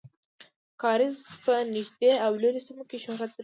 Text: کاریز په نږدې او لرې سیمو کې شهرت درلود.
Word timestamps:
کاریز 0.81 1.17
په 1.43 1.53
نږدې 1.75 2.11
او 2.25 2.31
لرې 2.43 2.61
سیمو 2.67 2.83
کې 2.89 2.97
شهرت 3.05 3.31
درلود. 3.31 3.39